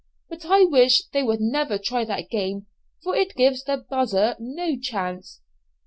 [0.29, 2.65] But I wish they would never try that game,
[3.03, 5.41] for it gives the 'buzzer' no chance."